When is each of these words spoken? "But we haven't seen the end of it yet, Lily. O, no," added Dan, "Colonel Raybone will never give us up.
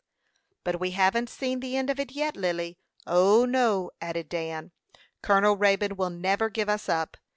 "But 0.63 0.79
we 0.79 0.93
haven't 0.97 1.29
seen 1.29 1.59
the 1.59 1.77
end 1.77 1.91
of 1.91 1.99
it 1.99 2.13
yet, 2.13 2.35
Lily. 2.35 2.75
O, 3.05 3.45
no," 3.45 3.91
added 4.01 4.29
Dan, 4.29 4.71
"Colonel 5.21 5.55
Raybone 5.55 5.95
will 5.95 6.09
never 6.09 6.49
give 6.49 6.69
us 6.69 6.89
up. 6.89 7.17